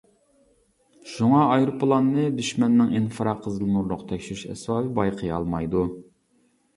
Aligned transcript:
شۇڭا 1.09 1.41
ئايروپىلاننى 1.49 2.23
دۈشمەننىڭ 2.39 2.89
ئىنفىرا 2.99 3.33
قىزىل 3.43 3.69
نۇرلۇق 3.75 4.01
تەكشۈرۈش 4.13 4.41
ئەسۋابى 4.55 4.89
بايقىيالمايدۇ. 5.01 5.85